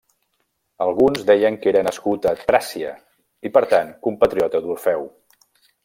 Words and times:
Alguns 0.85 1.21
deien 1.27 1.59
que 1.65 1.69
era 1.73 1.83
nascut 1.89 2.25
a 2.31 2.33
Tràcia, 2.41 2.95
i 3.51 3.55
per 3.59 3.65
tant, 3.75 3.93
compatriota 4.09 4.65
d'Orfeu. 4.67 5.09